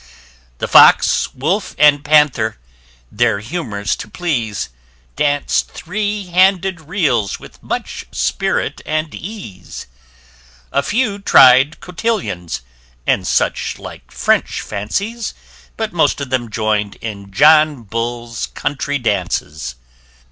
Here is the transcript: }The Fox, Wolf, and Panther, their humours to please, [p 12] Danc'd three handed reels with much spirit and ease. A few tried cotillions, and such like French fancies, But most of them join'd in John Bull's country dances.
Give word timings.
}The 0.57 0.67
Fox, 0.67 1.31
Wolf, 1.35 1.75
and 1.77 2.03
Panther, 2.03 2.57
their 3.11 3.39
humours 3.39 3.95
to 3.97 4.09
please, 4.09 4.69
[p 5.15 5.23
12] 5.23 5.41
Danc'd 5.43 5.67
three 5.67 6.25
handed 6.25 6.81
reels 6.81 7.39
with 7.39 7.61
much 7.61 8.05
spirit 8.11 8.81
and 8.83 9.13
ease. 9.13 9.85
A 10.71 10.81
few 10.81 11.19
tried 11.19 11.81
cotillions, 11.81 12.61
and 13.05 13.27
such 13.27 13.77
like 13.77 14.09
French 14.11 14.61
fancies, 14.61 15.35
But 15.77 15.93
most 15.93 16.19
of 16.19 16.31
them 16.31 16.49
join'd 16.49 16.95
in 16.95 17.31
John 17.31 17.83
Bull's 17.83 18.47
country 18.55 18.97
dances. 18.97 19.75